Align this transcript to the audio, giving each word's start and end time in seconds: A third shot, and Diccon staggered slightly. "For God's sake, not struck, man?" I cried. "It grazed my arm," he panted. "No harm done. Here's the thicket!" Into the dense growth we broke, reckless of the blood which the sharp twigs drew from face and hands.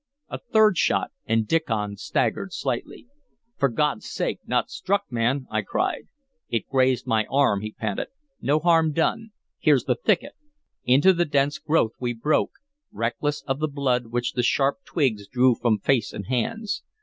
A 0.29 0.39
third 0.39 0.79
shot, 0.79 1.11
and 1.27 1.47
Diccon 1.47 1.95
staggered 1.95 2.53
slightly. 2.53 3.05
"For 3.57 3.69
God's 3.69 4.09
sake, 4.09 4.39
not 4.47 4.71
struck, 4.71 5.03
man?" 5.11 5.45
I 5.51 5.61
cried. 5.61 6.07
"It 6.49 6.67
grazed 6.67 7.05
my 7.05 7.25
arm," 7.27 7.61
he 7.61 7.73
panted. 7.73 8.07
"No 8.41 8.57
harm 8.57 8.93
done. 8.93 9.29
Here's 9.59 9.83
the 9.83 9.93
thicket!" 9.93 10.33
Into 10.85 11.13
the 11.13 11.25
dense 11.25 11.59
growth 11.59 11.91
we 11.99 12.13
broke, 12.13 12.53
reckless 12.91 13.43
of 13.43 13.59
the 13.59 13.67
blood 13.67 14.07
which 14.07 14.33
the 14.33 14.41
sharp 14.41 14.77
twigs 14.85 15.27
drew 15.27 15.53
from 15.53 15.77
face 15.77 16.13
and 16.13 16.25
hands. 16.25 16.81